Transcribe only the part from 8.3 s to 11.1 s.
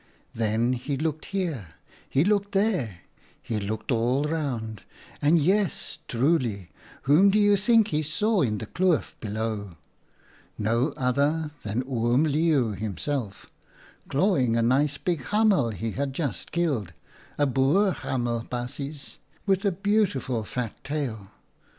in the kloof JAKHALS FED OOM LEEUW 13 below? No